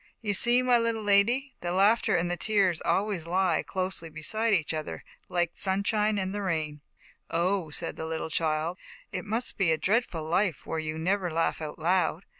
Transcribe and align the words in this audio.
You 0.19 0.33
see, 0.33 0.63
my 0.63 0.79
little 0.79 1.03
lady, 1.03 1.53
the 1.61 1.71
laughter 1.71 2.15
and 2.15 2.31
the 2.31 2.35
tears 2.35 2.81
always 2.81 3.27
lie 3.27 3.61
closely 3.61 4.09
beside 4.09 4.51
each 4.51 4.73
other, 4.73 5.03
like 5.29 5.53
the 5.53 5.61
sun 5.61 5.83
shine 5.83 6.17
and 6.17 6.33
the 6.33 6.41
rain." 6.41 6.81
"Oh?" 7.29 7.69
said 7.69 7.97
the 7.97 8.07
little 8.07 8.31
child, 8.31 8.79
"It 9.11 9.25
must 9.25 9.57
be 9.57 9.71
a 9.71 9.77
dreadful 9.77 10.23
life, 10.23 10.65
where 10.65 10.79
you 10.79 10.97
never 10.97 11.29
laugh 11.29 11.61
out 11.61 11.77
loud. 11.77 12.25